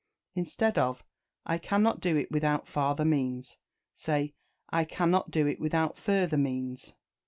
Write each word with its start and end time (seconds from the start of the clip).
Instead 0.33 0.79
of 0.79 1.03
"I 1.45 1.59
cannot 1.59 1.99
do 2.01 2.17
it 2.17 2.31
without 2.31 2.67
farther 2.67 3.05
means," 3.05 3.59
say 3.93 4.33
"I 4.71 4.83
cannot 4.83 5.29
do 5.29 5.45
it 5.45 5.59
without 5.59 5.95
further 5.95 6.37
means." 6.37 6.95